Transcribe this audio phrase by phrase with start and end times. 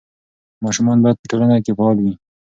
[0.63, 2.13] ماشومان باید په ټولنه کې فعال وي.